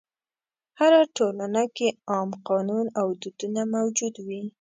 [0.79, 4.41] هره ټولنه کې عام قانون او دودونه موجود وي.